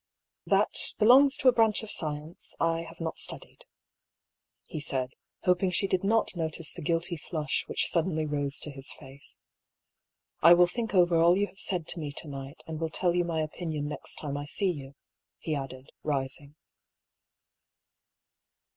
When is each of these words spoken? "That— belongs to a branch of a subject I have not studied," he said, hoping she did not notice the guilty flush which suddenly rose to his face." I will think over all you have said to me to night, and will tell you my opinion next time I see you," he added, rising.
"That— 0.47 0.79
belongs 0.97 1.37
to 1.37 1.47
a 1.47 1.51
branch 1.51 1.83
of 1.83 1.89
a 1.89 1.91
subject 1.91 2.41
I 2.59 2.81
have 2.81 2.99
not 2.99 3.19
studied," 3.19 3.67
he 4.65 4.79
said, 4.79 5.11
hoping 5.43 5.69
she 5.69 5.85
did 5.85 6.03
not 6.03 6.35
notice 6.35 6.73
the 6.73 6.81
guilty 6.81 7.15
flush 7.15 7.65
which 7.67 7.85
suddenly 7.87 8.25
rose 8.25 8.59
to 8.61 8.71
his 8.71 8.91
face." 8.93 9.37
I 10.41 10.55
will 10.55 10.65
think 10.65 10.95
over 10.95 11.17
all 11.17 11.37
you 11.37 11.45
have 11.45 11.59
said 11.59 11.85
to 11.89 11.99
me 11.99 12.11
to 12.13 12.27
night, 12.27 12.63
and 12.65 12.79
will 12.79 12.89
tell 12.89 13.13
you 13.13 13.23
my 13.23 13.41
opinion 13.41 13.87
next 13.89 14.15
time 14.15 14.37
I 14.37 14.45
see 14.45 14.71
you," 14.71 14.95
he 15.37 15.53
added, 15.53 15.91
rising. 16.01 16.55